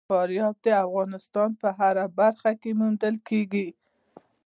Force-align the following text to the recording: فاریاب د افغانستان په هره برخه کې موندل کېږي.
فاریاب 0.09 0.55
د 0.65 0.67
افغانستان 0.85 1.49
په 1.61 1.69
هره 1.79 2.05
برخه 2.19 2.51
کې 2.61 2.71
موندل 2.79 3.15
کېږي. 3.27 3.67